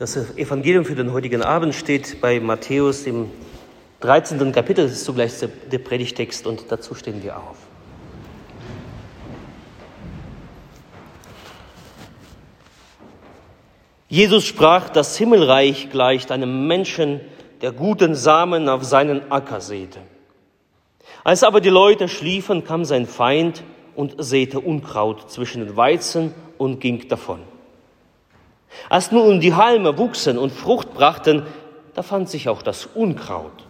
Das 0.00 0.16
Evangelium 0.16 0.86
für 0.86 0.94
den 0.94 1.12
heutigen 1.12 1.42
Abend 1.42 1.74
steht 1.74 2.22
bei 2.22 2.40
Matthäus 2.40 3.06
im 3.06 3.30
13. 4.00 4.50
Kapitel, 4.50 4.84
das 4.84 4.92
ist 4.92 5.04
zugleich 5.04 5.32
der 5.70 5.78
Predigtext 5.78 6.46
und 6.46 6.64
dazu 6.70 6.94
stehen 6.94 7.22
wir 7.22 7.36
auf. 7.36 7.58
Jesus 14.08 14.46
sprach, 14.46 14.88
das 14.88 15.18
Himmelreich 15.18 15.90
gleicht 15.90 16.32
einem 16.32 16.66
Menschen, 16.66 17.20
der 17.60 17.72
guten 17.72 18.14
Samen 18.14 18.70
auf 18.70 18.84
seinen 18.84 19.30
Acker 19.30 19.60
säte. 19.60 19.98
Als 21.24 21.42
aber 21.42 21.60
die 21.60 21.68
Leute 21.68 22.08
schliefen, 22.08 22.64
kam 22.64 22.86
sein 22.86 23.04
Feind 23.04 23.62
und 23.94 24.14
säte 24.16 24.60
Unkraut 24.60 25.30
zwischen 25.30 25.66
den 25.66 25.76
Weizen 25.76 26.32
und 26.56 26.80
ging 26.80 27.06
davon. 27.06 27.40
Als 28.88 29.12
nun 29.12 29.40
die 29.40 29.54
Halme 29.54 29.98
wuchsen 29.98 30.38
und 30.38 30.52
Frucht 30.52 30.94
brachten, 30.94 31.44
da 31.94 32.02
fand 32.02 32.28
sich 32.28 32.48
auch 32.48 32.62
das 32.62 32.86
Unkraut. 32.86 33.66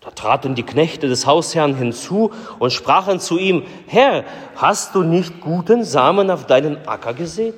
Da 0.00 0.10
traten 0.10 0.54
die 0.54 0.62
Knechte 0.62 1.08
des 1.08 1.26
Hausherrn 1.26 1.74
hinzu 1.74 2.32
und 2.58 2.72
sprachen 2.72 3.20
zu 3.20 3.38
ihm, 3.38 3.64
Herr, 3.86 4.24
hast 4.56 4.94
du 4.94 5.02
nicht 5.02 5.40
guten 5.42 5.84
Samen 5.84 6.30
auf 6.30 6.46
deinen 6.46 6.88
Acker 6.88 7.12
gesät? 7.12 7.54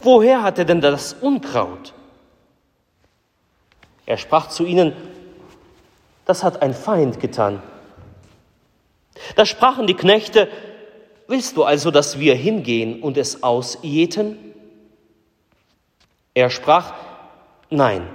Woher 0.00 0.42
hat 0.42 0.58
er 0.58 0.66
denn 0.66 0.82
das 0.82 1.14
Unkraut? 1.14 1.94
Er 4.04 4.18
sprach 4.18 4.48
zu 4.48 4.64
ihnen, 4.64 4.92
das 6.26 6.44
hat 6.44 6.60
ein 6.60 6.74
Feind 6.74 7.18
getan. 7.18 7.62
Da 9.36 9.46
sprachen 9.46 9.86
die 9.86 9.94
Knechte, 9.94 10.48
willst 11.28 11.56
du 11.56 11.64
also, 11.64 11.90
dass 11.90 12.18
wir 12.18 12.34
hingehen 12.34 13.02
und 13.02 13.16
es 13.16 13.42
ausjäten? 13.42 14.45
Er 16.36 16.50
sprach, 16.50 16.92
nein, 17.70 18.06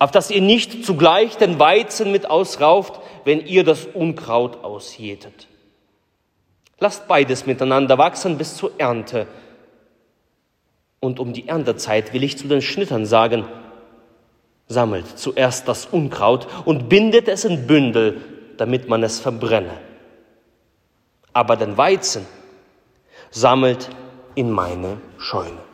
auf 0.00 0.10
dass 0.10 0.28
ihr 0.28 0.40
nicht 0.40 0.84
zugleich 0.84 1.36
den 1.36 1.60
Weizen 1.60 2.10
mit 2.10 2.28
ausrauft, 2.28 3.00
wenn 3.24 3.46
ihr 3.46 3.62
das 3.62 3.86
Unkraut 3.86 4.64
ausjätet. 4.64 5.46
Lasst 6.80 7.06
beides 7.06 7.46
miteinander 7.46 7.96
wachsen 7.96 8.38
bis 8.38 8.56
zur 8.56 8.72
Ernte. 8.78 9.28
Und 10.98 11.20
um 11.20 11.32
die 11.32 11.46
Erntezeit 11.46 12.12
will 12.12 12.24
ich 12.24 12.36
zu 12.36 12.48
den 12.48 12.60
Schnittern 12.60 13.06
sagen, 13.06 13.44
sammelt 14.66 15.16
zuerst 15.16 15.68
das 15.68 15.86
Unkraut 15.86 16.48
und 16.64 16.88
bindet 16.88 17.28
es 17.28 17.44
in 17.44 17.68
Bündel, 17.68 18.20
damit 18.56 18.88
man 18.88 19.04
es 19.04 19.20
verbrenne. 19.20 19.78
Aber 21.32 21.54
den 21.54 21.76
Weizen 21.76 22.26
sammelt 23.30 23.90
in 24.34 24.50
meine 24.50 24.96
Scheune. 25.18 25.73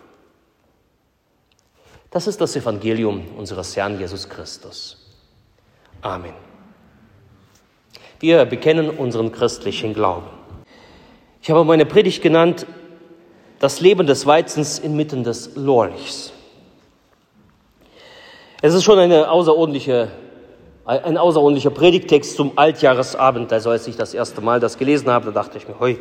Das 2.11 2.27
ist 2.27 2.41
das 2.41 2.57
Evangelium 2.57 3.23
unseres 3.39 3.77
Herrn 3.77 3.99
Jesus 3.99 4.29
Christus. 4.29 4.97
Amen. 6.03 6.35
Wir 8.19 8.45
bekennen 8.47 8.91
unseren 8.91 9.31
christlichen 9.31 9.95
Glauben. 9.95 10.27
Ich 11.41 11.51
habe 11.51 11.65
meine 11.65 11.87
Predigt 11.87 12.21
genannt, 12.21 12.67
das 13.61 13.81
Leben 13.81 14.09
des 14.09 14.27
Weizens 14.27 14.81
inmitten 14.81 15.23
des 15.23 15.55
Lorchs. 15.55 16.33
Es 18.61 18.75
ist 18.75 18.83
schon 18.83 18.99
eine 18.99 19.31
außerordentliche, 19.31 20.11
ein 20.85 21.17
außerordentlicher 21.17 21.71
Predigtext 21.71 22.35
zum 22.35 22.59
Altjahresabend. 22.59 23.53
Also 23.53 23.71
als 23.71 23.87
ich 23.87 23.97
das 23.97 24.15
erste 24.15 24.41
Mal 24.41 24.59
das 24.59 24.79
gelesen 24.79 25.09
habe, 25.11 25.27
da 25.27 25.43
dachte 25.43 25.59
ich 25.59 25.69
mir, 25.69 25.79
hoi, 25.79 25.99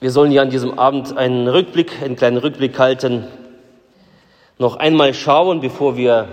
wir 0.00 0.10
sollen 0.10 0.32
ja 0.32 0.42
an 0.42 0.50
diesem 0.50 0.78
Abend 0.78 1.16
einen 1.16 1.48
Rückblick, 1.48 2.02
einen 2.02 2.16
kleinen 2.16 2.36
Rückblick 2.36 2.78
halten 2.78 3.26
noch 4.58 4.76
einmal 4.76 5.14
schauen, 5.14 5.60
bevor 5.60 5.96
wir 5.96 6.28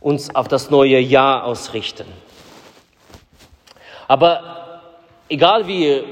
uns 0.00 0.34
auf 0.34 0.48
das 0.48 0.70
neue 0.70 0.98
Jahr 0.98 1.44
ausrichten. 1.44 2.06
Aber 4.08 4.82
egal 5.28 5.66
wie 5.66 6.02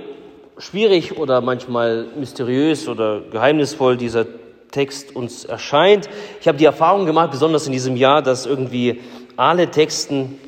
schwierig 0.59 1.17
oder 1.19 1.41
manchmal 1.41 2.07
mysteriös 2.17 2.89
oder 2.89 3.21
geheimnisvoll 3.21 3.97
dieser 3.97 4.27
Text 4.71 5.17
uns 5.17 5.45
erscheint, 5.45 6.09
ich 6.41 6.49
habe 6.49 6.59
die 6.59 6.65
Erfahrung 6.65 7.07
gemacht, 7.07 7.31
besonders 7.31 7.67
in 7.67 7.73
diesem 7.73 7.97
Jahr, 7.97 8.23
dass 8.23 8.47
irgendwie 8.47 9.01
alle 9.37 9.71
Texten, 9.71 10.39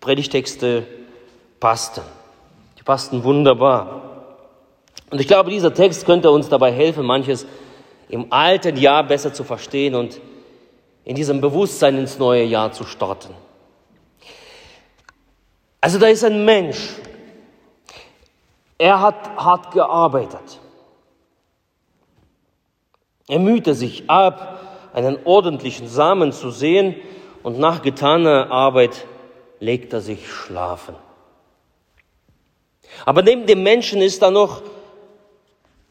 Predigtexte 0.00 0.86
passten. 1.60 2.02
Die 2.78 2.82
passten 2.82 3.24
wunderbar. 3.24 4.02
Und 5.10 5.20
ich 5.20 5.28
glaube, 5.28 5.50
dieser 5.50 5.72
Text 5.72 6.06
könnte 6.06 6.30
uns 6.30 6.48
dabei 6.48 6.72
helfen, 6.72 7.04
manches 7.06 7.46
im 8.08 8.32
alten 8.32 8.76
Jahr 8.76 9.04
besser 9.04 9.32
zu 9.32 9.44
verstehen 9.44 9.94
und 9.94 10.20
in 11.04 11.14
diesem 11.14 11.40
Bewusstsein 11.40 11.98
ins 11.98 12.18
neue 12.18 12.44
Jahr 12.44 12.72
zu 12.72 12.84
starten. 12.84 13.34
Also 15.80 15.98
da 15.98 16.06
ist 16.06 16.24
ein 16.24 16.44
Mensch, 16.44 16.94
er 18.78 19.00
hat 19.00 19.36
hart 19.36 19.72
gearbeitet. 19.72 20.60
Er 23.28 23.38
mühte 23.38 23.74
sich 23.74 24.08
ab, 24.08 24.60
einen 24.92 25.18
ordentlichen 25.24 25.88
Samen 25.88 26.32
zu 26.32 26.50
sehen 26.50 26.96
und 27.42 27.58
nach 27.58 27.82
getaner 27.82 28.50
Arbeit 28.50 29.06
legt 29.60 29.92
er 29.92 30.00
sich 30.00 30.30
schlafen. 30.30 30.94
Aber 33.04 33.22
neben 33.22 33.46
dem 33.46 33.62
Menschen 33.62 34.00
ist 34.00 34.22
da 34.22 34.30
noch 34.30 34.62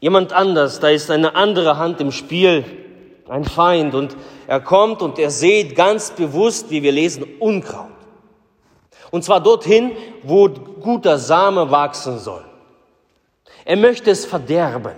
jemand 0.03 0.33
anders, 0.33 0.81
da 0.81 0.89
ist 0.89 1.09
eine 1.09 1.33
andere 1.33 1.77
Hand 1.77 2.01
im 2.01 2.11
Spiel, 2.11 2.65
ein 3.29 3.45
Feind 3.45 3.95
und 3.95 4.17
er 4.47 4.59
kommt 4.59 5.01
und 5.01 5.17
er 5.17 5.31
sieht 5.31 5.77
ganz 5.77 6.11
bewusst, 6.11 6.69
wie 6.69 6.83
wir 6.83 6.91
lesen, 6.91 7.23
Unkraut. 7.39 7.87
Und 9.11 9.23
zwar 9.23 9.39
dorthin, 9.39 9.93
wo 10.23 10.49
guter 10.49 11.17
Same 11.17 11.71
wachsen 11.71 12.19
soll. 12.19 12.43
Er 13.63 13.77
möchte 13.77 14.11
es 14.11 14.25
verderben. 14.25 14.97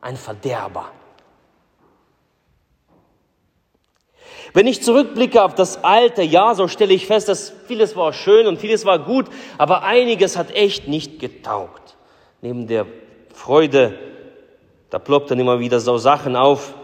Ein 0.00 0.16
Verderber. 0.16 0.86
Wenn 4.52 4.66
ich 4.66 4.82
zurückblicke 4.82 5.44
auf 5.44 5.54
das 5.54 5.84
alte 5.84 6.22
Jahr, 6.22 6.56
so 6.56 6.66
stelle 6.66 6.92
ich 6.92 7.06
fest, 7.06 7.28
dass 7.28 7.52
vieles 7.68 7.94
war 7.94 8.12
schön 8.12 8.48
und 8.48 8.58
vieles 8.58 8.84
war 8.84 8.98
gut, 8.98 9.26
aber 9.58 9.84
einiges 9.84 10.36
hat 10.36 10.50
echt 10.56 10.88
nicht 10.88 11.20
getaugt. 11.20 11.94
Neben 12.40 12.66
der 12.66 12.86
Freude, 13.32 13.98
da 14.90 14.98
ploppt 14.98 15.30
dann 15.30 15.38
immer 15.38 15.60
wieder 15.60 15.80
so 15.80 15.98
Sachen 15.98 16.36
auf, 16.36 16.74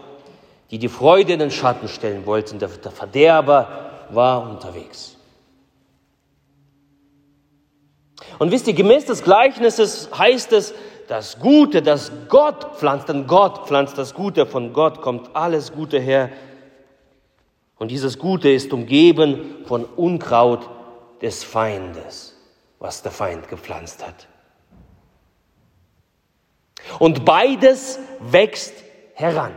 die 0.71 0.79
die 0.79 0.89
Freude 0.89 1.33
in 1.33 1.39
den 1.39 1.51
Schatten 1.51 1.87
stellen 1.87 2.25
wollten. 2.25 2.59
Der, 2.59 2.69
der 2.69 2.91
Verderber 2.91 3.67
war 4.09 4.49
unterwegs. 4.49 5.15
Und 8.39 8.51
wisst 8.51 8.67
ihr, 8.67 8.73
gemäß 8.73 9.05
des 9.05 9.23
Gleichnisses 9.23 10.09
heißt 10.17 10.53
es, 10.53 10.73
das 11.07 11.39
Gute, 11.39 11.81
das 11.81 12.11
Gott 12.27 12.75
pflanzt, 12.75 13.07
denn 13.07 13.27
Gott 13.27 13.67
pflanzt 13.67 13.97
das 13.97 14.13
Gute, 14.13 14.45
von 14.45 14.73
Gott 14.73 15.01
kommt 15.01 15.35
alles 15.35 15.71
Gute 15.71 15.99
her. 15.99 16.29
Und 17.77 17.91
dieses 17.91 18.19
Gute 18.19 18.49
ist 18.49 18.73
umgeben 18.73 19.63
von 19.65 19.85
Unkraut 19.85 20.67
des 21.21 21.43
Feindes, 21.43 22.35
was 22.79 23.01
der 23.03 23.11
Feind 23.11 23.47
gepflanzt 23.47 24.05
hat. 24.05 24.27
Und 26.99 27.25
beides 27.25 27.99
wächst 28.19 28.73
heran. 29.13 29.53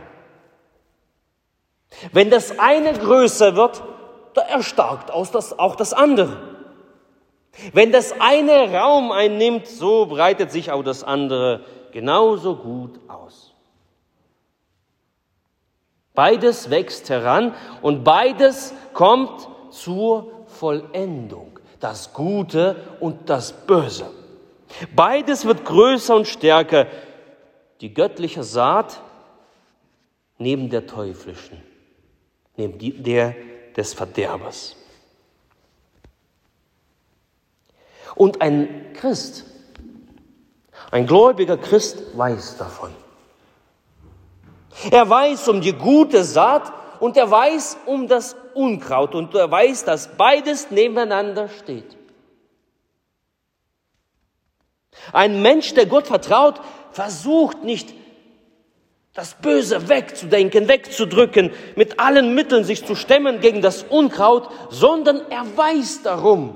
Wenn 2.11 2.29
das 2.29 2.57
eine 2.59 2.93
größer 2.93 3.55
wird, 3.55 3.83
da 4.33 4.41
erstarkt 4.41 5.11
auch 5.11 5.75
das 5.75 5.93
andere. 5.93 6.37
Wenn 7.73 7.91
das 7.91 8.13
eine 8.19 8.73
Raum 8.73 9.11
einnimmt, 9.11 9.67
so 9.67 10.05
breitet 10.05 10.51
sich 10.51 10.71
auch 10.71 10.83
das 10.83 11.03
andere 11.03 11.65
genauso 11.91 12.55
gut 12.55 12.99
aus. 13.09 13.53
Beides 16.13 16.69
wächst 16.69 17.09
heran 17.09 17.53
und 17.81 18.03
beides 18.03 18.73
kommt 18.93 19.47
zur 19.69 20.45
Vollendung. 20.47 21.59
Das 21.79 22.13
Gute 22.13 22.75
und 22.99 23.29
das 23.29 23.53
Böse. 23.53 24.05
Beides 24.95 25.45
wird 25.45 25.65
größer 25.65 26.15
und 26.15 26.27
stärker 26.27 26.87
die 27.81 27.93
göttliche 27.93 28.43
Saat 28.43 29.01
neben 30.37 30.69
der 30.69 30.85
teuflischen, 30.87 31.61
neben 32.55 33.03
der 33.03 33.35
des 33.75 33.93
Verderbers. 33.93 34.75
Und 38.15 38.41
ein 38.41 38.93
Christ, 38.93 39.45
ein 40.91 41.07
gläubiger 41.07 41.57
Christ 41.57 42.17
weiß 42.17 42.57
davon. 42.57 42.91
Er 44.91 45.09
weiß 45.09 45.47
um 45.47 45.61
die 45.61 45.73
gute 45.73 46.23
Saat 46.23 46.71
und 46.99 47.17
er 47.17 47.29
weiß 47.29 47.77
um 47.85 48.07
das 48.07 48.35
Unkraut 48.53 49.15
und 49.15 49.33
er 49.33 49.49
weiß, 49.49 49.85
dass 49.85 50.15
beides 50.17 50.69
nebeneinander 50.69 51.49
steht. 51.49 51.97
Ein 55.13 55.41
Mensch, 55.41 55.73
der 55.73 55.85
Gott 55.85 56.07
vertraut, 56.07 56.61
versucht 56.91 57.63
nicht 57.63 57.93
das 59.13 59.35
Böse 59.35 59.89
wegzudenken, 59.89 60.67
wegzudrücken, 60.67 61.51
mit 61.75 61.99
allen 61.99 62.33
Mitteln 62.33 62.63
sich 62.63 62.85
zu 62.85 62.95
stemmen 62.95 63.41
gegen 63.41 63.61
das 63.61 63.83
Unkraut, 63.83 64.49
sondern 64.69 65.21
er 65.29 65.45
weiß 65.57 66.03
darum. 66.03 66.55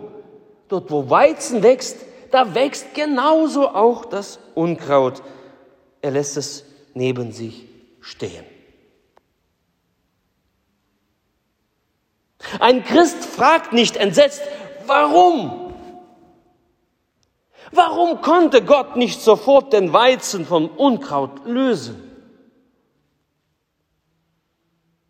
Dort, 0.69 0.89
wo 0.89 1.09
Weizen 1.09 1.63
wächst, 1.63 1.97
da 2.31 2.55
wächst 2.55 2.93
genauso 2.93 3.69
auch 3.69 4.05
das 4.05 4.39
Unkraut. 4.55 5.21
Er 6.01 6.11
lässt 6.11 6.37
es 6.37 6.65
neben 6.93 7.31
sich 7.31 7.65
stehen. 7.99 8.45
Ein 12.59 12.83
Christ 12.83 13.25
fragt 13.25 13.73
nicht 13.73 13.97
entsetzt, 13.97 14.43
warum? 14.85 15.64
Warum 17.75 18.22
konnte 18.22 18.62
Gott 18.63 18.95
nicht 18.95 19.22
sofort 19.22 19.74
den 19.74 19.92
Weizen 19.92 20.45
vom 20.45 20.68
Unkraut 20.68 21.45
lösen? 21.45 22.01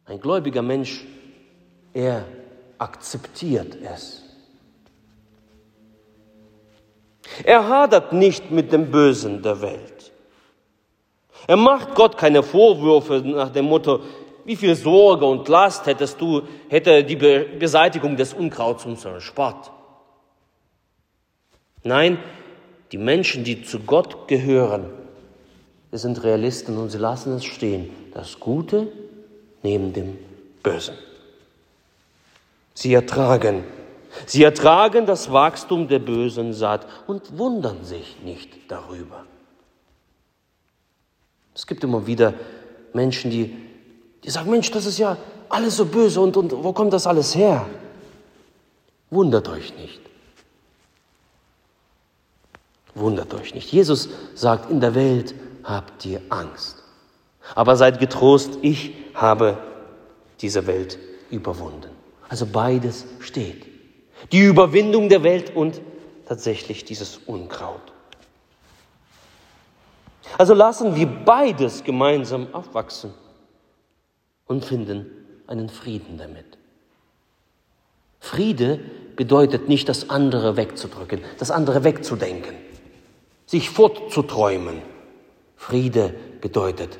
Ein 0.05 0.19
gläubiger 0.19 0.63
Mensch, 0.63 1.05
er 1.93 2.25
akzeptiert 2.79 3.77
es. 3.81 4.23
Er 7.43 7.67
hadert 7.67 8.13
nicht 8.13 8.51
mit 8.51 8.71
dem 8.71 8.91
Bösen 8.91 9.41
der 9.41 9.61
Welt. 9.61 10.11
Er 11.47 11.57
macht 11.57 11.93
Gott 11.93 12.17
keine 12.17 12.41
Vorwürfe 12.41 13.21
nach 13.25 13.49
dem 13.49 13.65
Motto, 13.65 14.01
wie 14.45 14.55
viel 14.55 14.75
Sorge 14.75 15.25
und 15.25 15.47
Last 15.47 15.85
hättest 15.85 16.19
du, 16.21 16.41
hätte 16.69 17.03
die 17.03 17.15
Beseitigung 17.15 18.15
des 18.15 18.33
Unkrauts 18.33 18.85
uns 18.85 19.05
erspart. 19.05 19.71
Nein, 21.83 22.17
die 22.91 22.97
Menschen, 22.97 23.43
die 23.43 23.63
zu 23.63 23.79
Gott 23.79 24.27
gehören, 24.27 24.85
sind 25.91 26.23
Realisten 26.23 26.77
und 26.77 26.89
sie 26.89 26.97
lassen 26.97 27.33
es 27.33 27.45
stehen. 27.45 27.89
Das 28.13 28.39
Gute 28.39 28.87
neben 29.63 29.93
dem 29.93 30.17
Bösen. 30.61 30.95
Sie 32.73 32.93
ertragen, 32.93 33.63
sie 34.25 34.43
ertragen 34.43 35.05
das 35.05 35.31
Wachstum 35.31 35.87
der 35.87 35.99
bösen 35.99 36.53
Saat 36.53 36.85
und 37.07 37.37
wundern 37.37 37.83
sich 37.85 38.17
nicht 38.23 38.49
darüber. 38.67 39.25
Es 41.53 41.65
gibt 41.65 41.83
immer 41.85 42.05
wieder 42.05 42.33
Menschen, 42.93 43.31
die, 43.31 43.55
die 44.23 44.29
sagen, 44.29 44.51
Mensch, 44.51 44.69
das 44.71 44.85
ist 44.85 44.97
ja 44.97 45.17
alles 45.47 45.77
so 45.77 45.85
böse 45.85 46.19
und, 46.19 46.35
und 46.35 46.51
wo 46.51 46.73
kommt 46.73 46.91
das 46.91 47.07
alles 47.07 47.33
her? 47.33 47.65
Wundert 49.09 49.47
euch 49.47 49.73
nicht. 49.77 50.01
Wundert 52.95 53.33
euch 53.33 53.53
nicht. 53.53 53.71
Jesus 53.71 54.09
sagt, 54.33 54.71
in 54.71 54.79
der 54.79 54.95
Welt 54.95 55.35
habt 55.63 56.05
ihr 56.05 56.21
Angst. 56.29 56.83
Aber 57.53 57.75
seid 57.75 57.99
getrost, 57.99 58.57
ich 58.61 58.95
habe 59.13 59.57
diese 60.41 60.65
Welt 60.65 60.97
überwunden. 61.29 61.91
Also 62.29 62.45
beides 62.45 63.05
steht. 63.19 63.65
Die 64.31 64.41
Überwindung 64.41 65.09
der 65.09 65.23
Welt 65.23 65.55
und 65.55 65.81
tatsächlich 66.25 66.85
dieses 66.85 67.17
Unkraut. 67.25 67.81
Also 70.37 70.53
lassen 70.53 70.95
wir 70.95 71.05
beides 71.05 71.83
gemeinsam 71.83 72.47
aufwachsen 72.53 73.13
und 74.47 74.65
finden 74.65 75.05
einen 75.47 75.69
Frieden 75.69 76.17
damit. 76.17 76.45
Friede 78.19 78.79
bedeutet 79.15 79.69
nicht, 79.69 79.87
das 79.87 80.09
andere 80.09 80.57
wegzudrücken, 80.57 81.21
das 81.37 81.51
andere 81.51 81.83
wegzudenken, 81.83 82.55
sich 83.45 83.69
fortzuträumen. 83.69 84.81
Friede 85.55 86.13
bedeutet, 86.41 86.97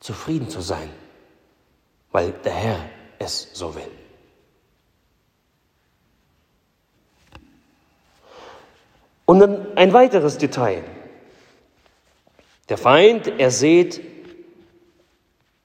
zufrieden 0.00 0.48
zu 0.48 0.60
sein 0.60 0.90
weil 2.16 2.32
der 2.32 2.52
Herr 2.54 2.88
es 3.18 3.50
so 3.52 3.74
will. 3.74 3.90
Und 9.26 9.40
dann 9.40 9.76
ein 9.76 9.92
weiteres 9.92 10.38
Detail. 10.38 10.82
Der 12.70 12.78
Feind, 12.78 13.26
er 13.26 13.50
sieht 13.50 14.00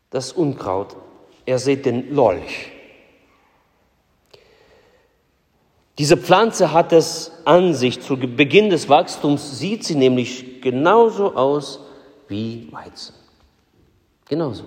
das 0.10 0.34
Unkraut, 0.34 0.98
er 1.46 1.58
sieht 1.58 1.86
den 1.86 2.14
Lolch. 2.14 2.74
Diese 6.02 6.18
Pflanze 6.18 6.74
hat 6.74 6.94
es 6.94 7.32
an 7.46 7.76
sich. 7.76 8.02
Zu 8.02 8.18
Beginn 8.18 8.72
des 8.72 8.90
Wachstums 8.90 9.60
sieht 9.60 9.84
sie 9.84 9.94
nämlich 9.94 10.60
genauso 10.60 11.36
aus 11.36 11.80
wie 12.28 12.68
Weizen. 12.72 13.14
Genauso 14.28 14.64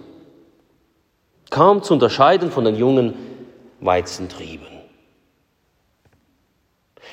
kaum 1.51 1.83
zu 1.83 1.95
unterscheiden 1.95 2.53
von 2.53 2.65
den 2.65 2.77
jungen 2.77 3.15
Weizentrieben. 3.81 4.69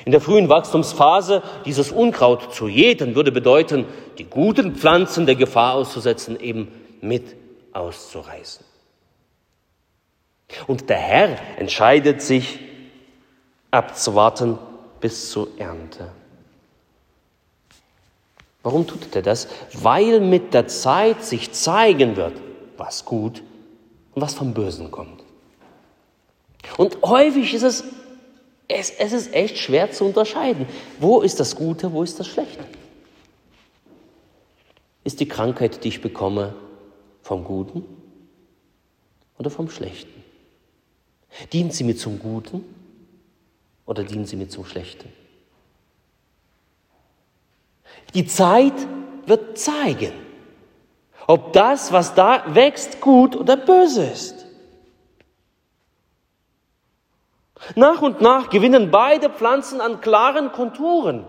In 0.04 0.12
der 0.12 0.20
frühen 0.20 0.48
Wachstumsphase 0.48 1.42
dieses 1.64 1.90
Unkraut 1.90 2.54
zu 2.54 2.68
jäten 2.68 3.16
würde 3.16 3.32
bedeuten, 3.32 3.86
die 4.18 4.24
guten 4.24 4.76
Pflanzen 4.76 5.26
der 5.26 5.34
Gefahr 5.34 5.74
auszusetzen, 5.74 6.38
eben 6.38 6.68
mit 7.00 7.34
auszureißen. 7.72 8.64
Und 10.68 10.88
der 10.90 10.98
Herr 10.98 11.38
entscheidet 11.58 12.22
sich 12.22 12.60
abzuwarten 13.72 14.58
bis 15.00 15.30
zur 15.30 15.48
Ernte. 15.58 16.12
Warum 18.62 18.86
tut 18.86 19.16
er 19.16 19.22
das? 19.22 19.48
Weil 19.72 20.20
mit 20.20 20.54
der 20.54 20.68
Zeit 20.68 21.24
sich 21.24 21.50
zeigen 21.50 22.14
wird, 22.14 22.34
was 22.76 23.04
gut 23.04 23.42
und 24.14 24.22
was 24.22 24.34
vom 24.34 24.54
Bösen 24.54 24.92
kommt. 24.92 25.24
Und 26.76 26.98
häufig 27.02 27.54
ist 27.54 27.64
es, 27.64 27.84
es, 28.68 28.90
es 28.90 29.12
ist 29.12 29.34
echt 29.34 29.58
schwer 29.58 29.90
zu 29.90 30.04
unterscheiden. 30.04 30.66
Wo 31.00 31.22
ist 31.22 31.40
das 31.40 31.56
Gute, 31.56 31.92
wo 31.92 32.04
ist 32.04 32.20
das 32.20 32.28
Schlechte? 32.28 32.64
Ist 35.02 35.18
die 35.18 35.26
Krankheit, 35.28 35.82
die 35.82 35.88
ich 35.88 36.00
bekomme, 36.00 36.54
vom 37.22 37.42
Guten 37.42 37.84
oder 39.38 39.50
vom 39.50 39.68
Schlechten? 39.68 40.22
Dient 41.52 41.74
sie 41.74 41.82
mir 41.82 41.96
zum 41.96 42.20
Guten 42.20 42.64
oder 43.86 44.04
dient 44.04 44.28
sie 44.28 44.36
mir 44.36 44.48
zum 44.48 44.64
Schlechten? 44.64 45.12
Die 48.14 48.26
Zeit 48.26 48.74
wird 49.26 49.58
zeigen 49.58 50.12
ob 51.26 51.52
das, 51.52 51.92
was 51.92 52.14
da 52.14 52.54
wächst, 52.54 53.00
gut 53.00 53.36
oder 53.36 53.56
böse 53.56 54.04
ist. 54.04 54.46
Nach 57.76 58.02
und 58.02 58.20
nach 58.20 58.50
gewinnen 58.50 58.90
beide 58.90 59.30
Pflanzen 59.30 59.80
an 59.80 60.00
klaren 60.00 60.50
Konturen. 60.52 61.24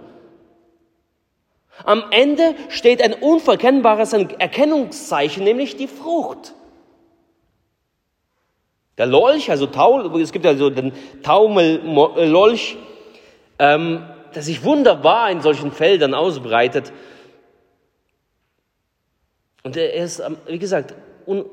Am 1.83 2.05
Ende 2.11 2.55
steht 2.69 3.01
ein 3.01 3.13
unverkennbares 3.13 4.13
Erkennungszeichen, 4.13 5.43
nämlich 5.43 5.75
die 5.75 5.87
Frucht. 5.87 6.53
Der 8.97 9.05
Lolch, 9.07 9.49
also 9.49 9.67
Taul, 9.67 10.21
es 10.21 10.31
gibt 10.31 10.45
also 10.45 10.69
den 10.69 10.93
Taumel-Lolch, 11.23 12.77
ähm, 13.59 14.05
der 14.35 14.43
sich 14.43 14.63
wunderbar 14.63 15.31
in 15.31 15.41
solchen 15.41 15.71
Feldern 15.71 16.13
ausbreitet. 16.13 16.91
Und 19.63 19.77
er 19.77 19.93
ist, 19.93 20.21
wie 20.47 20.59
gesagt, 20.59 20.93
un, 21.25 21.45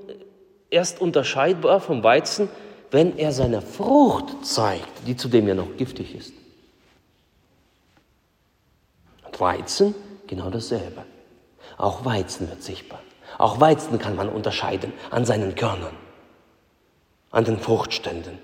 erst 0.71 1.01
unterscheidbar 1.01 1.81
vom 1.81 2.03
Weizen, 2.03 2.49
wenn 2.91 3.17
er 3.19 3.33
seine 3.33 3.63
Frucht 3.63 4.45
zeigt, 4.45 5.07
die 5.07 5.17
zudem 5.17 5.47
ja 5.47 5.55
noch 5.55 5.77
giftig 5.77 6.15
ist. 6.15 6.33
Und 9.27 9.41
Weizen, 9.41 9.95
genau 10.27 10.51
dasselbe. 10.51 11.05
Auch 11.79 12.05
Weizen 12.05 12.49
wird 12.51 12.63
sichtbar. 12.63 13.01
Auch 13.39 13.61
Weizen 13.61 13.99
kann 13.99 14.17
man 14.17 14.29
unterscheiden 14.29 14.93
an 15.11 15.25
seinen 15.25 15.55
Körnern, 15.55 15.95
an 17.31 17.45
den 17.45 17.59
Fruchtständen. 17.59 18.39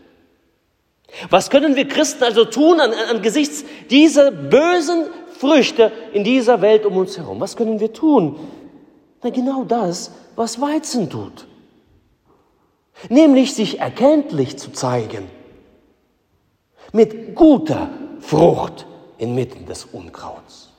Was 1.31 1.51
können 1.51 1.77
wir 1.77 1.89
Christen 1.89 2.25
also 2.25 2.45
tun 2.45 2.81
an, 2.81 2.93
angesichts 2.93 3.65
dieser 3.91 4.31
bösen 4.31 5.07
Früchte 5.39 5.93
in 6.13 6.25
dieser 6.25 6.61
Welt 6.61 6.85
um 6.87 6.97
uns 6.97 7.17
herum? 7.17 7.41
Was 7.41 7.57
können 7.57 7.81
wir 7.81 7.93
tun? 7.93 8.39
Na 9.23 9.31
genau 9.31 9.65
das, 9.65 10.13
was 10.35 10.61
Weizen 10.61 11.11
tut. 11.11 11.47
Nämlich 13.09 13.55
sich 13.55 13.81
erkenntlich 13.81 14.59
zu 14.59 14.73
zeigen. 14.73 15.29
Mit 16.93 17.35
guter 17.35 17.91
Frucht 18.21 18.87
inmitten 19.19 19.67
des 19.67 19.85
Unkrauts. 19.85 20.71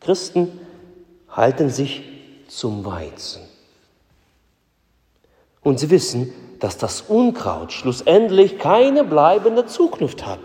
Christen 0.00 0.58
halten 1.28 1.70
sich 1.70 2.02
zum 2.56 2.84
Weizen. 2.84 3.42
Und 5.62 5.78
sie 5.78 5.90
wissen, 5.90 6.32
dass 6.60 6.76
das 6.76 7.02
Unkraut 7.02 7.72
schlussendlich 7.72 8.58
keine 8.58 9.04
bleibende 9.04 9.66
Zukunft 9.66 10.26
hat. 10.26 10.40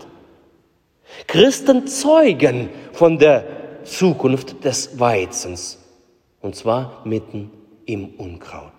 Christen 1.26 1.86
zeugen 1.86 2.70
von 2.92 3.18
der 3.18 3.44
Zukunft 3.84 4.64
des 4.64 4.98
Weizens, 4.98 5.78
und 6.40 6.56
zwar 6.56 7.02
mitten 7.04 7.50
im 7.86 8.14
Unkraut. 8.16 8.72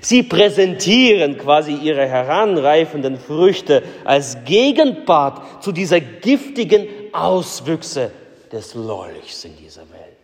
Sie 0.00 0.22
präsentieren 0.22 1.36
quasi 1.36 1.74
ihre 1.74 2.06
heranreifenden 2.06 3.18
Früchte 3.18 3.82
als 4.04 4.38
Gegenpart 4.44 5.62
zu 5.62 5.72
dieser 5.72 6.00
giftigen 6.00 6.86
Auswüchse 7.12 8.10
des 8.50 8.74
Lolchs 8.74 9.44
in 9.44 9.56
dieser 9.56 9.82
Welt. 9.90 10.23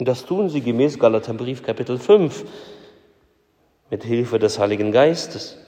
Und 0.00 0.06
das 0.06 0.24
tun 0.24 0.48
sie 0.48 0.62
gemäß 0.62 0.98
Galaterbrief 0.98 1.62
Kapitel 1.62 1.98
5 1.98 2.46
mit 3.90 4.02
Hilfe 4.02 4.38
des 4.38 4.58
Heiligen 4.58 4.92
Geistes. 4.92 5.58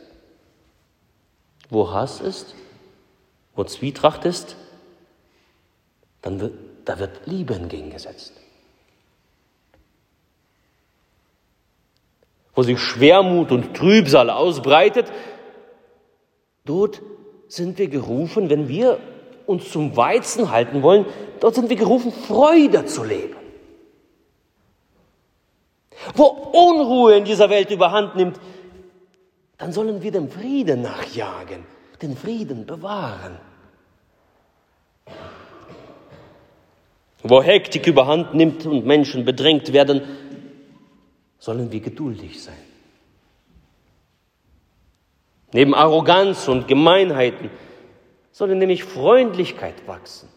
Wo 1.68 1.90
Hass 1.90 2.22
ist, 2.22 2.54
wo 3.54 3.62
Zwietracht 3.64 4.24
ist, 4.24 4.56
dann 6.22 6.40
wird, 6.40 6.54
da 6.86 6.98
wird 6.98 7.26
Liebe 7.26 7.52
entgegengesetzt. 7.52 8.32
Wo 12.54 12.62
sich 12.62 12.78
Schwermut 12.78 13.52
und 13.52 13.76
Trübsal 13.76 14.30
ausbreitet, 14.30 15.12
dort 16.64 17.02
sind 17.48 17.76
wir 17.76 17.88
gerufen, 17.88 18.48
wenn 18.48 18.66
wir 18.66 18.98
uns 19.44 19.70
zum 19.70 19.94
Weizen 19.94 20.50
halten 20.50 20.82
wollen, 20.82 21.04
dort 21.40 21.54
sind 21.54 21.68
wir 21.68 21.76
gerufen, 21.76 22.10
Freude 22.12 22.86
zu 22.86 23.04
leben. 23.04 23.41
Wo 26.14 26.24
Unruhe 26.24 27.16
in 27.16 27.24
dieser 27.24 27.48
Welt 27.50 27.70
überhand 27.70 28.16
nimmt, 28.16 28.40
dann 29.58 29.72
sollen 29.72 30.02
wir 30.02 30.10
dem 30.10 30.28
Frieden 30.28 30.82
nachjagen, 30.82 31.64
den 32.00 32.16
Frieden 32.16 32.66
bewahren. 32.66 33.38
Wo 37.22 37.42
Hektik 37.42 37.86
überhand 37.86 38.34
nimmt 38.34 38.66
und 38.66 38.84
Menschen 38.84 39.24
bedrängt 39.24 39.72
werden, 39.72 40.02
sollen 41.38 41.70
wir 41.70 41.80
geduldig 41.80 42.42
sein. 42.42 42.54
Neben 45.52 45.74
Arroganz 45.74 46.48
und 46.48 46.66
Gemeinheiten 46.66 47.50
soll 48.32 48.54
nämlich 48.54 48.84
Freundlichkeit 48.84 49.86
wachsen. 49.86 50.28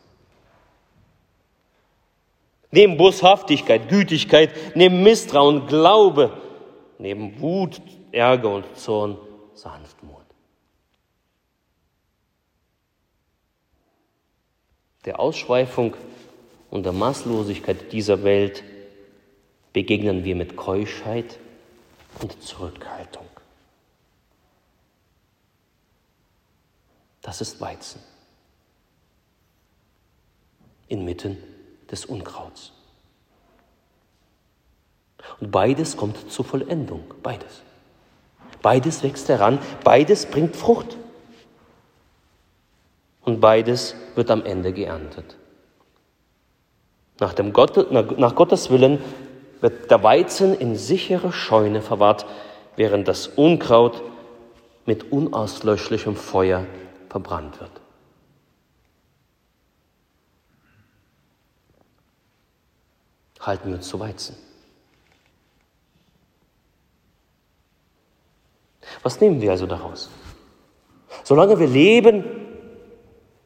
Neben 2.75 2.97
Boshaftigkeit, 2.97 3.87
Gütigkeit, 3.87 4.75
neben 4.75 5.01
Misstrauen, 5.01 5.65
Glaube, 5.65 6.41
neben 6.97 7.39
Wut, 7.39 7.81
Ärger 8.11 8.53
und 8.53 8.65
Zorn, 8.77 9.17
Sanftmut. 9.53 10.25
Der 15.05 15.21
Ausschweifung 15.21 15.95
und 16.69 16.83
der 16.83 16.91
Maßlosigkeit 16.91 17.93
dieser 17.93 18.25
Welt 18.25 18.61
begegnen 19.71 20.25
wir 20.25 20.35
mit 20.35 20.57
Keuschheit 20.57 21.39
und 22.21 22.43
Zurückhaltung. 22.43 23.27
Das 27.21 27.39
ist 27.39 27.61
Weizen 27.61 28.01
inmitten 30.89 31.54
des 31.91 32.05
Unkrauts. 32.05 32.71
Und 35.39 35.51
beides 35.51 35.97
kommt 35.97 36.31
zur 36.31 36.45
Vollendung, 36.45 37.03
beides. 37.23 37.61
Beides 38.61 39.03
wächst 39.03 39.29
heran, 39.29 39.59
beides 39.83 40.25
bringt 40.25 40.55
Frucht. 40.55 40.97
Und 43.23 43.39
beides 43.41 43.95
wird 44.15 44.29
am 44.31 44.45
Ende 44.45 44.71
geerntet. 44.71 45.35
Nach, 47.19 47.33
dem 47.33 47.53
Gott, 47.53 47.91
nach 47.91 48.35
Gottes 48.35 48.69
Willen 48.69 48.99
wird 49.61 49.89
der 49.89 50.03
Weizen 50.03 50.53
in 50.53 50.75
sichere 50.75 51.31
Scheune 51.31 51.81
verwahrt, 51.81 52.25
während 52.75 53.07
das 53.07 53.27
Unkraut 53.27 54.03
mit 54.85 55.11
unauslöschlichem 55.11 56.15
Feuer 56.15 56.65
verbrannt 57.09 57.59
wird. 57.59 57.71
Halten 63.45 63.69
wir 63.69 63.75
uns 63.75 63.87
zu 63.87 63.99
Weizen. 63.99 64.35
Was 69.03 69.21
nehmen 69.21 69.41
wir 69.41 69.51
also 69.51 69.67
daraus? 69.67 70.09
Solange 71.23 71.59
wir 71.59 71.67
leben, 71.67 72.23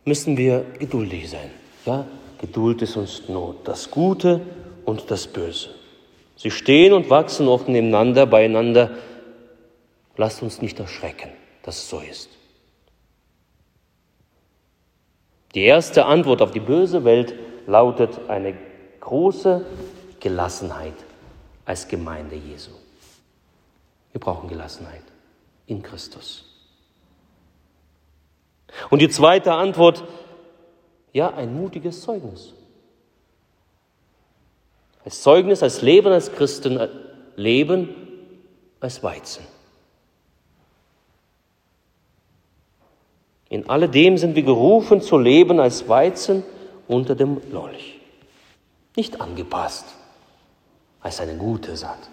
müssen 0.05 0.37
wir 0.37 0.65
geduldig 0.79 1.29
sein. 1.29 1.51
Ja, 1.85 2.05
Geduld 2.39 2.81
ist 2.81 2.95
uns 2.95 3.27
Not. 3.27 3.67
Das 3.67 3.91
Gute 3.91 4.41
und 4.85 5.11
das 5.11 5.27
Böse. 5.27 5.69
Sie 6.37 6.51
stehen 6.51 6.93
und 6.93 7.09
wachsen 7.09 7.47
oft 7.49 7.67
nebeneinander, 7.67 8.25
beieinander. 8.25 8.91
Lasst 10.15 10.41
uns 10.41 10.61
nicht 10.61 10.79
erschrecken, 10.79 11.29
dass 11.63 11.77
es 11.77 11.89
so 11.89 11.99
ist. 11.99 12.29
Die 15.53 15.63
erste 15.63 16.05
Antwort 16.05 16.41
auf 16.41 16.51
die 16.51 16.59
böse 16.59 17.03
Welt 17.03 17.33
lautet 17.67 18.29
eine 18.29 18.53
große 18.99 19.65
Gelassenheit 20.19 20.93
als 21.65 21.87
Gemeinde 21.87 22.35
Jesu. 22.35 22.71
Wir 24.11 24.19
brauchen 24.19 24.49
Gelassenheit 24.49 25.03
in 25.67 25.83
Christus. 25.83 26.45
Und 28.89 28.99
die 29.01 29.09
zweite 29.09 29.53
Antwort, 29.53 30.03
ja, 31.13 31.33
ein 31.33 31.55
mutiges 31.55 32.01
Zeugnis. 32.01 32.53
Als 35.03 35.21
Zeugnis, 35.21 35.63
als 35.63 35.81
Leben 35.81 36.11
als 36.11 36.31
Christen, 36.31 36.79
Leben 37.35 37.89
als 38.79 39.01
Weizen. 39.01 39.45
In 43.49 43.67
alledem 43.67 44.17
sind 44.17 44.35
wir 44.35 44.43
gerufen 44.43 45.01
zu 45.01 45.17
leben 45.17 45.59
als 45.59 45.87
Weizen 45.89 46.43
unter 46.87 47.15
dem 47.15 47.41
Lolch. 47.51 47.98
Nicht 48.99 49.21
angepasst, 49.21 49.85
als 50.99 51.21
eine 51.21 51.37
gute 51.37 51.77
Saat. 51.77 52.09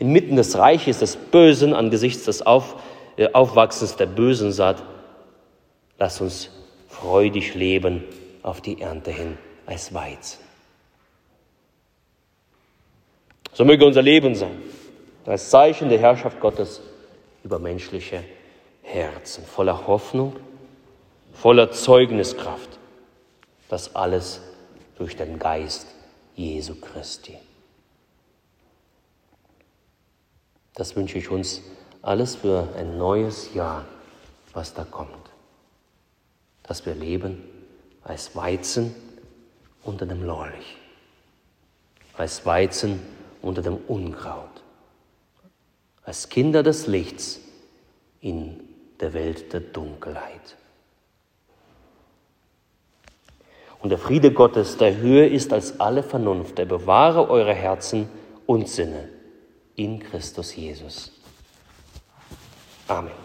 Inmitten 0.00 0.34
des 0.34 0.58
Reiches 0.58 0.98
des 0.98 1.14
Bösen, 1.14 1.72
angesichts 1.72 2.24
des 2.24 2.44
Auf, 2.44 2.74
äh, 3.16 3.30
Aufwachsens 3.32 3.94
der 3.94 4.06
bösen 4.06 4.50
Saat, 4.50 4.82
lass 6.00 6.20
uns 6.20 6.50
freudig 6.88 7.54
leben 7.54 8.02
auf 8.42 8.60
die 8.60 8.80
Ernte 8.80 9.12
hin 9.12 9.38
als 9.66 9.94
Weizen. 9.94 10.40
So 13.52 13.64
möge 13.64 13.86
unser 13.86 14.02
Leben 14.02 14.34
sein, 14.34 14.60
als 15.26 15.48
Zeichen 15.48 15.90
der 15.90 16.00
Herrschaft 16.00 16.40
Gottes 16.40 16.80
über 17.44 17.60
menschliche 17.60 18.24
Herzen, 18.82 19.44
voller 19.44 19.86
Hoffnung, 19.86 20.34
voller 21.32 21.70
Zeugniskraft. 21.70 22.73
Das 23.74 23.96
alles 23.96 24.40
durch 24.98 25.16
den 25.16 25.36
Geist 25.36 25.88
Jesu 26.36 26.76
Christi. 26.76 27.36
Das 30.74 30.94
wünsche 30.94 31.18
ich 31.18 31.28
uns 31.28 31.60
alles 32.00 32.36
für 32.36 32.68
ein 32.76 32.98
neues 32.98 33.52
Jahr, 33.52 33.84
was 34.52 34.74
da 34.74 34.84
kommt. 34.84 35.28
Dass 36.62 36.86
wir 36.86 36.94
leben 36.94 37.42
als 38.04 38.36
Weizen 38.36 38.94
unter 39.82 40.06
dem 40.06 40.22
Lorch, 40.22 40.76
als 42.16 42.46
Weizen 42.46 43.02
unter 43.42 43.60
dem 43.62 43.78
Unkraut, 43.88 44.62
als 46.04 46.28
Kinder 46.28 46.62
des 46.62 46.86
Lichts 46.86 47.40
in 48.20 48.60
der 49.00 49.14
Welt 49.14 49.52
der 49.52 49.62
Dunkelheit. 49.62 50.58
Und 53.84 53.90
der 53.90 53.98
Friede 53.98 54.32
Gottes, 54.32 54.78
der 54.78 54.96
höher 54.96 55.28
ist 55.28 55.52
als 55.52 55.78
alle 55.78 56.02
Vernunft, 56.02 56.56
der 56.56 56.64
bewahre 56.64 57.28
eure 57.28 57.52
Herzen 57.52 58.08
und 58.46 58.66
Sinne 58.66 59.10
in 59.76 60.00
Christus 60.00 60.56
Jesus. 60.56 61.12
Amen. 62.88 63.23